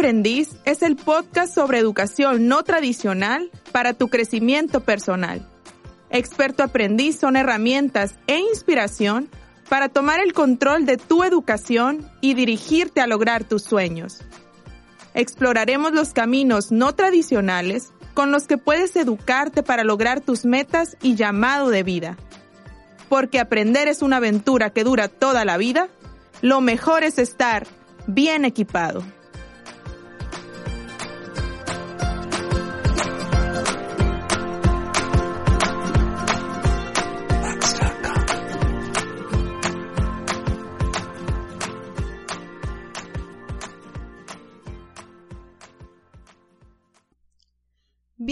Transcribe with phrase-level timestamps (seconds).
[0.00, 5.46] Aprendiz es el podcast sobre educación no tradicional para tu crecimiento personal.
[6.08, 9.28] Experto Aprendiz son herramientas e inspiración
[9.68, 14.22] para tomar el control de tu educación y dirigirte a lograr tus sueños.
[15.12, 21.14] Exploraremos los caminos no tradicionales con los que puedes educarte para lograr tus metas y
[21.14, 22.16] llamado de vida.
[23.10, 25.90] Porque aprender es una aventura que dura toda la vida,
[26.40, 27.66] lo mejor es estar
[28.06, 29.04] bien equipado.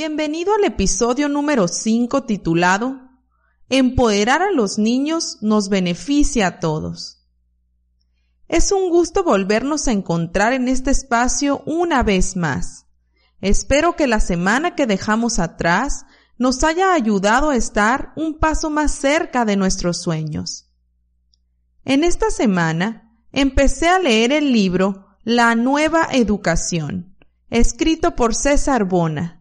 [0.00, 3.00] Bienvenido al episodio número 5 titulado
[3.68, 7.26] Empoderar a los niños nos beneficia a todos.
[8.46, 12.86] Es un gusto volvernos a encontrar en este espacio una vez más.
[13.40, 16.04] Espero que la semana que dejamos atrás
[16.36, 20.70] nos haya ayudado a estar un paso más cerca de nuestros sueños.
[21.84, 27.16] En esta semana empecé a leer el libro La nueva educación,
[27.50, 29.37] escrito por César Bona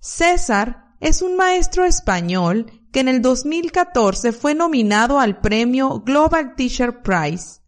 [0.00, 7.02] César es un maestro español que en el 2014 fue nominado al premio Global Teacher
[7.02, 7.60] Prize,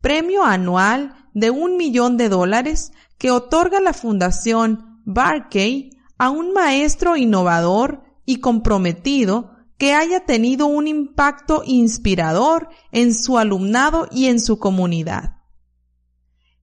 [0.00, 7.16] premio anual de un millón de dólares que otorga la Fundación Barkey a un maestro
[7.16, 14.60] innovador y comprometido que haya tenido un impacto inspirador en su alumnado y en su
[14.60, 15.38] comunidad.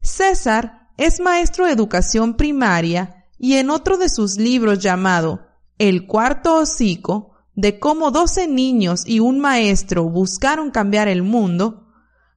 [0.02, 6.58] César es maestro de educación primaria y en otro de sus libros llamado El cuarto
[6.58, 11.88] hocico, de cómo doce niños y un maestro buscaron cambiar el mundo,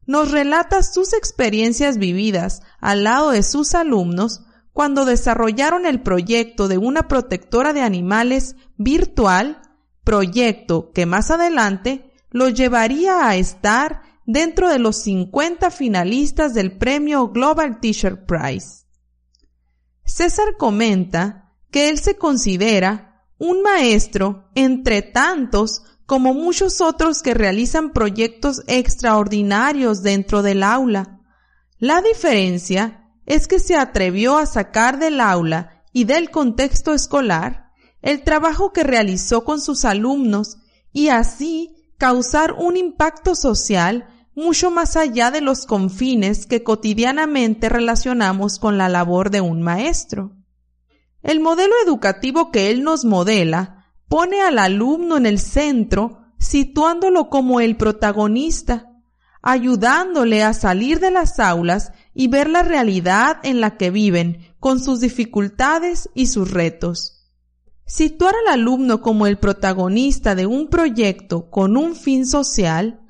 [0.06, 4.42] nos relata sus experiencias vividas al lado de sus alumnos
[4.72, 9.60] cuando desarrollaron el proyecto de una protectora de animales virtual,
[10.02, 17.28] proyecto que más adelante lo llevaría a estar dentro de los 50 finalistas del premio
[17.28, 18.81] Global Teacher Prize.
[20.12, 27.92] César comenta que él se considera un maestro entre tantos como muchos otros que realizan
[27.92, 31.20] proyectos extraordinarios dentro del aula.
[31.78, 37.70] La diferencia es que se atrevió a sacar del aula y del contexto escolar
[38.02, 40.58] el trabajo que realizó con sus alumnos
[40.92, 48.58] y así causar un impacto social mucho más allá de los confines que cotidianamente relacionamos
[48.58, 50.32] con la labor de un maestro.
[51.22, 57.60] El modelo educativo que él nos modela pone al alumno en el centro, situándolo como
[57.60, 58.88] el protagonista,
[59.42, 64.80] ayudándole a salir de las aulas y ver la realidad en la que viven, con
[64.80, 67.22] sus dificultades y sus retos.
[67.84, 73.01] Situar al alumno como el protagonista de un proyecto con un fin social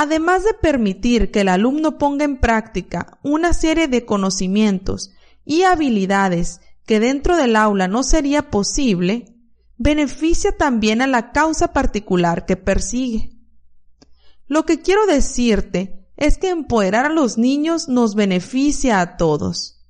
[0.00, 5.10] Además de permitir que el alumno ponga en práctica una serie de conocimientos
[5.44, 9.34] y habilidades que dentro del aula no sería posible,
[9.76, 13.32] beneficia también a la causa particular que persigue.
[14.46, 19.84] Lo que quiero decirte es que empoderar a los niños nos beneficia a todos.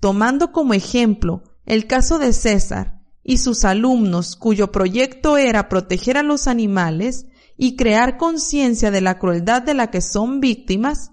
[0.00, 6.22] Tomando como ejemplo el caso de César y sus alumnos cuyo proyecto era proteger a
[6.22, 7.26] los animales,
[7.62, 11.10] y crear conciencia de la crueldad de la que son víctimas,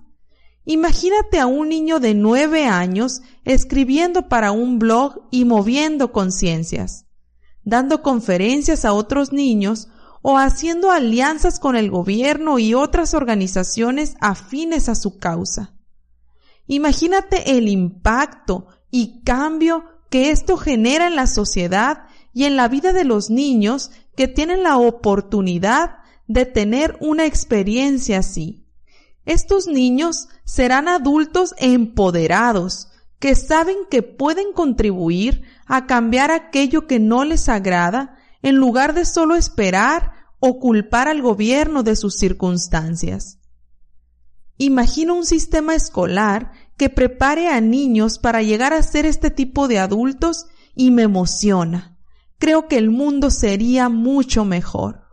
[0.64, 7.06] imagínate a un niño de nueve años escribiendo para un blog y moviendo conciencias,
[7.66, 9.90] dando conferencias a otros niños
[10.22, 15.76] o haciendo alianzas con el gobierno y otras organizaciones afines a su causa.
[16.66, 22.94] Imagínate el impacto y cambio que esto genera en la sociedad y en la vida
[22.94, 28.66] de los niños que tienen la oportunidad de tener una experiencia así.
[29.26, 32.90] Estos niños serán adultos empoderados,
[33.20, 39.06] que saben que pueden contribuir a cambiar aquello que no les agrada en lugar de
[39.06, 43.40] solo esperar o culpar al gobierno de sus circunstancias.
[44.58, 49.80] Imagino un sistema escolar que prepare a niños para llegar a ser este tipo de
[49.80, 50.46] adultos
[50.76, 51.98] y me emociona.
[52.38, 55.07] Creo que el mundo sería mucho mejor.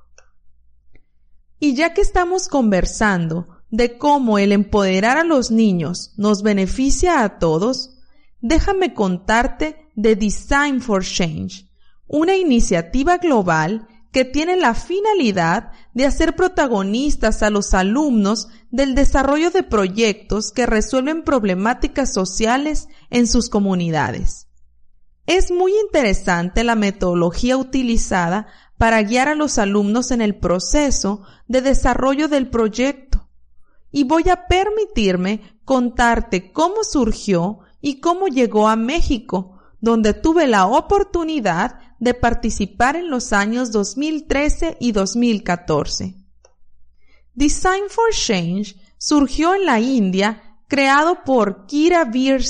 [1.65, 7.39] Y ya que estamos conversando de cómo el empoderar a los niños nos beneficia a
[7.39, 8.03] todos,
[8.43, 11.71] déjame contarte de Design for Change,
[12.07, 19.51] una iniciativa global que tiene la finalidad de hacer protagonistas a los alumnos del desarrollo
[19.51, 24.49] de proyectos que resuelven problemáticas sociales en sus comunidades.
[25.27, 28.49] Es muy interesante la metodología utilizada
[28.85, 33.31] para guiar a los alumnos en el proceso de desarrollo del proyecto.
[33.91, 40.67] Y voy a permitirme contarte cómo surgió y cómo llegó a México, donde tuve la
[40.67, 46.17] oportunidad de participar en los años 2013 y 2014.
[47.33, 52.43] Design for Change surgió en la India creado por Kira Veer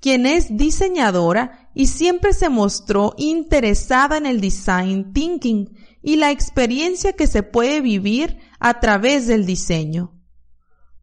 [0.00, 7.12] quien es diseñadora y siempre se mostró interesada en el design thinking y la experiencia
[7.12, 10.18] que se puede vivir a través del diseño.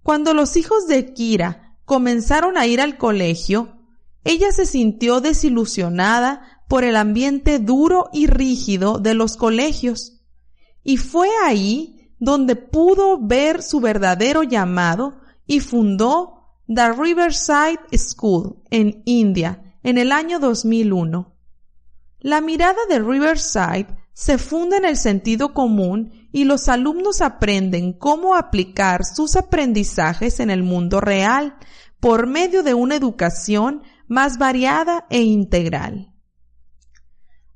[0.01, 3.77] Cuando los hijos de Kira comenzaron a ir al colegio,
[4.23, 10.23] ella se sintió desilusionada por el ambiente duro y rígido de los colegios.
[10.81, 19.03] Y fue ahí donde pudo ver su verdadero llamado y fundó The Riverside School en
[19.05, 21.35] India en el año 2001.
[22.19, 28.35] La mirada de Riverside se funda en el sentido común y los alumnos aprenden cómo
[28.35, 31.57] aplicar sus aprendizajes en el mundo real
[32.00, 36.13] por medio de una educación más variada e integral.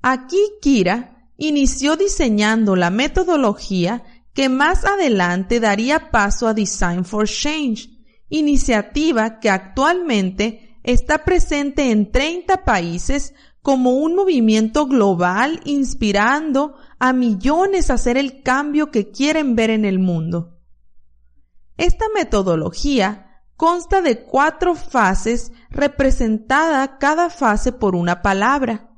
[0.02, 4.04] Aquí Kira inició diseñando la metodología
[4.34, 7.90] que más adelante daría paso a Design for Change,
[8.30, 17.90] iniciativa que actualmente está presente en 30 países como un movimiento global inspirando a millones
[17.90, 20.58] a hacer el cambio que quieren ver en el mundo.
[21.76, 28.90] Esta metodología consta de cuatro fases representada cada fase por una palabra.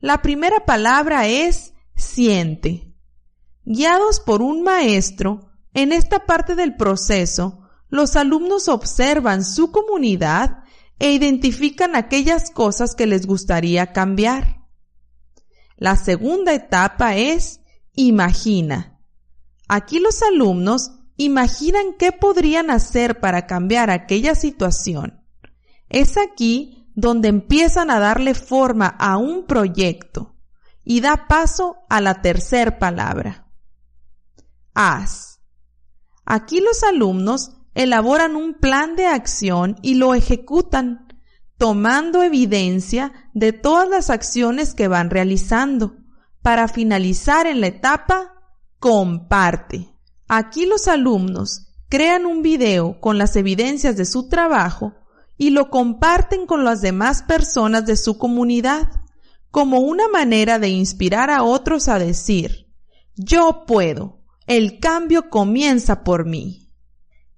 [0.00, 2.96] La primera palabra es siente.
[3.64, 10.61] Guiados por un maestro, en esta parte del proceso, los alumnos observan su comunidad
[11.02, 14.68] e identifican aquellas cosas que les gustaría cambiar.
[15.76, 17.60] La segunda etapa es
[17.92, 19.00] imagina.
[19.66, 25.26] Aquí los alumnos imaginan qué podrían hacer para cambiar aquella situación.
[25.88, 30.36] Es aquí donde empiezan a darle forma a un proyecto
[30.84, 33.50] y da paso a la tercera palabra.
[34.72, 35.40] Haz.
[36.24, 41.08] Aquí los alumnos elaboran un plan de acción y lo ejecutan,
[41.58, 45.96] tomando evidencia de todas las acciones que van realizando,
[46.42, 48.34] para finalizar en la etapa
[48.78, 49.88] comparte.
[50.28, 54.94] Aquí los alumnos crean un video con las evidencias de su trabajo
[55.36, 58.88] y lo comparten con las demás personas de su comunidad
[59.50, 62.72] como una manera de inspirar a otros a decir,
[63.14, 66.61] yo puedo, el cambio comienza por mí.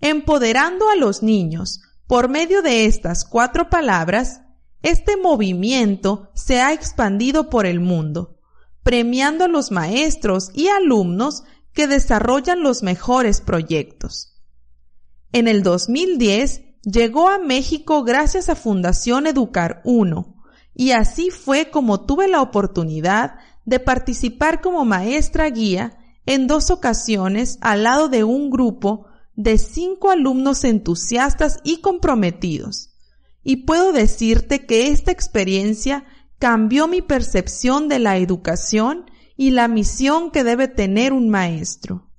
[0.06, 4.42] Empoderando a los niños por medio de estas cuatro palabras,
[4.82, 8.38] este movimiento se ha expandido por el mundo,
[8.82, 14.42] premiando a los maestros y alumnos que desarrollan los mejores proyectos.
[15.32, 20.36] En el 2010 llegó a México gracias a Fundación Educar 1
[20.74, 25.96] y así fue como tuve la oportunidad de participar como maestra guía
[26.26, 29.06] en dos ocasiones al lado de un grupo
[29.36, 32.90] de cinco alumnos entusiastas y comprometidos.
[33.42, 36.04] Y puedo decirte que esta experiencia
[36.38, 42.10] cambió mi percepción de la educación y la misión que debe tener un maestro.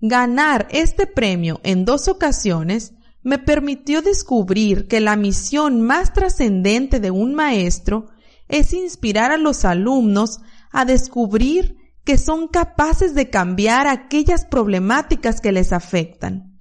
[0.00, 7.10] Ganar este premio en dos ocasiones me permitió descubrir que la misión más trascendente de
[7.10, 8.06] un maestro
[8.48, 10.40] es inspirar a los alumnos
[10.70, 11.77] a descubrir
[12.08, 16.58] que son capaces de cambiar aquellas problemáticas que les afectan.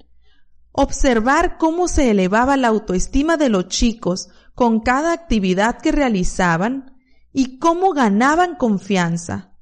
[0.73, 6.97] Observar cómo se elevaba la autoestima de los chicos con cada actividad que realizaban
[7.31, 9.53] y cómo ganaban confianza,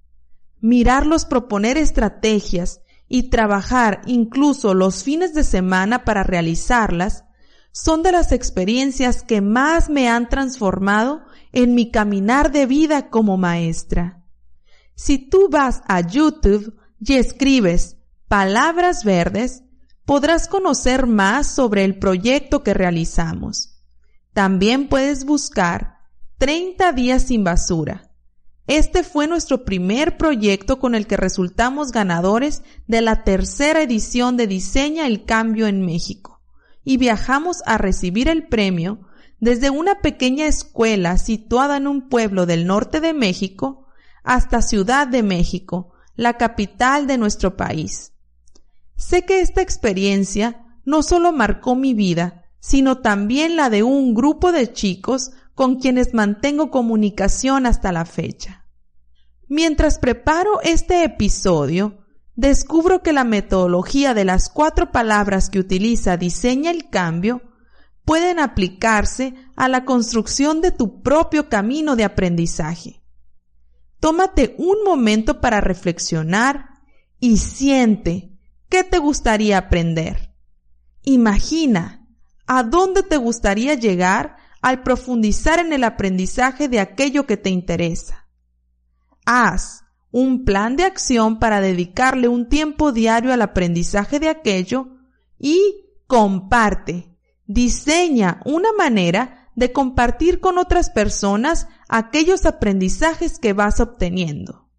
[0.60, 7.26] mirarlos proponer estrategias y trabajar incluso los fines de semana para realizarlas,
[7.72, 13.38] son de las experiencias que más me han transformado en mi caminar de vida como
[13.38, 14.15] maestra.
[14.96, 17.98] Si tú vas a YouTube y escribes
[18.28, 19.64] palabras verdes,
[20.06, 23.82] podrás conocer más sobre el proyecto que realizamos.
[24.34, 26.00] También puedes buscar
[26.38, 28.12] 30 días sin basura.
[28.68, 34.48] Este fue nuestro primer proyecto con el que resultamos ganadores de la tercera edición de
[34.48, 36.42] Diseña el Cambio en México
[36.84, 39.02] y viajamos a recibir el premio
[39.40, 43.85] desde una pequeña escuela situada en un pueblo del norte de México
[44.26, 48.14] hasta Ciudad de México, la capital de nuestro país.
[48.98, 54.52] Sé que esta experiencia no solo marcó mi vida, sino también la de un grupo
[54.52, 58.66] de chicos con quienes mantengo comunicación hasta la fecha.
[59.48, 62.00] Mientras preparo este episodio,
[62.36, 67.42] descubro que la metodología de las cuatro palabras que utiliza Diseña el Cambio
[68.04, 73.05] pueden aplicarse a la construcción de tu propio camino de aprendizaje.
[74.06, 76.70] Tómate un momento para reflexionar
[77.20, 78.38] y siente
[78.70, 80.32] qué te gustaría aprender.
[81.02, 82.08] Imagina
[82.46, 88.28] a dónde te gustaría llegar al profundizar en el aprendizaje de aquello que te interesa.
[89.26, 95.00] Haz un plan de acción para dedicarle un tiempo diario al aprendizaje de aquello
[95.40, 97.18] y comparte.
[97.48, 104.70] Diseña una manera de compartir con otras personas aquellos aprendizajes que vas obteniendo.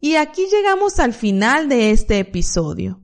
[0.00, 3.02] Y aquí llegamos al final de este episodio.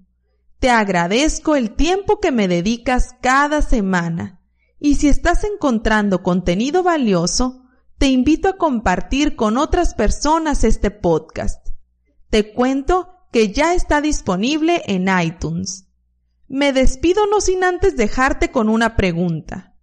[0.58, 4.40] Te agradezco el tiempo que me dedicas cada semana
[4.78, 7.62] y si estás encontrando contenido valioso,
[7.98, 11.68] te invito a compartir con otras personas este podcast.
[12.30, 15.88] Te cuento que ya está disponible en iTunes.
[16.48, 19.74] Me despido no sin antes dejarte con una pregunta.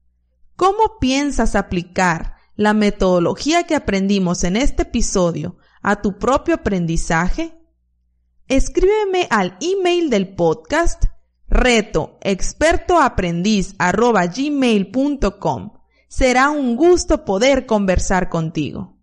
[0.55, 7.57] ¿Cómo piensas aplicar la metodología que aprendimos en este episodio a tu propio aprendizaje?
[8.47, 11.05] Escríbeme al email del podcast
[11.47, 12.19] reto
[16.07, 18.97] Será un gusto poder conversar contigo.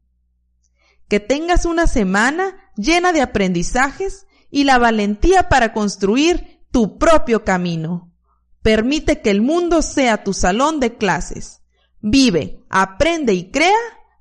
[1.09, 8.13] Que tengas una semana llena de aprendizajes y la valentía para construir tu propio camino.
[8.63, 11.60] Permite que el mundo sea tu salón de clases.
[12.03, 13.77] Vive, aprende y crea.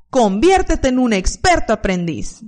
[0.09, 2.41] Conviértete en un experto aprendiz.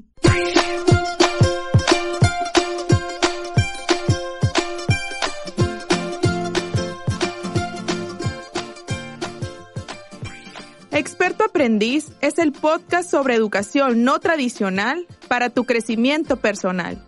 [10.92, 17.02] Experto Aprendiz es el podcast sobre educación no tradicional para tu crecimiento personal.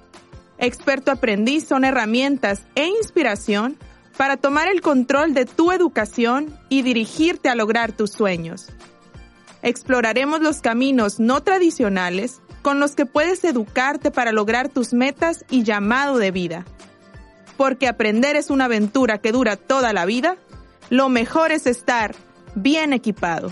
[0.58, 3.78] Experto Aprendiz son herramientas e inspiración
[4.18, 8.68] para tomar el control de tu educación y dirigirte a lograr tus sueños.
[9.62, 15.64] Exploraremos los caminos no tradicionales con los que puedes educarte para lograr tus metas y
[15.64, 16.66] llamado de vida.
[17.58, 20.38] Porque aprender es una aventura que dura toda la vida,
[20.90, 22.16] lo mejor es estar
[22.56, 23.52] bien equipado.